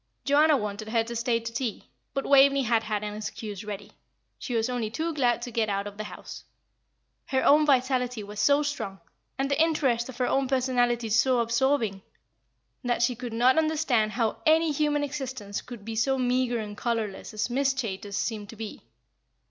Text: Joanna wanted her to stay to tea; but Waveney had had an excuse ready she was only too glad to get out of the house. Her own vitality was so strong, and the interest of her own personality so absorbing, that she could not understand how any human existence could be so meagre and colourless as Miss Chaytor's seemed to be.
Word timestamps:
Joanna 0.25 0.57
wanted 0.57 0.89
her 0.89 1.03
to 1.03 1.15
stay 1.15 1.39
to 1.41 1.53
tea; 1.53 1.87
but 2.15 2.25
Waveney 2.25 2.63
had 2.63 2.81
had 2.81 3.03
an 3.03 3.13
excuse 3.13 3.63
ready 3.63 3.91
she 4.39 4.55
was 4.55 4.67
only 4.67 4.89
too 4.89 5.13
glad 5.13 5.43
to 5.43 5.51
get 5.51 5.69
out 5.69 5.85
of 5.85 5.97
the 5.97 6.05
house. 6.05 6.43
Her 7.27 7.43
own 7.45 7.67
vitality 7.67 8.23
was 8.23 8.39
so 8.39 8.63
strong, 8.63 8.99
and 9.37 9.51
the 9.51 9.61
interest 9.61 10.09
of 10.09 10.17
her 10.17 10.25
own 10.25 10.47
personality 10.47 11.09
so 11.09 11.37
absorbing, 11.39 12.01
that 12.83 13.03
she 13.03 13.15
could 13.15 13.31
not 13.31 13.59
understand 13.59 14.13
how 14.13 14.41
any 14.43 14.71
human 14.71 15.03
existence 15.03 15.61
could 15.61 15.85
be 15.85 15.95
so 15.95 16.17
meagre 16.17 16.57
and 16.57 16.75
colourless 16.77 17.31
as 17.31 17.51
Miss 17.51 17.71
Chaytor's 17.75 18.17
seemed 18.17 18.49
to 18.49 18.55
be. 18.55 18.81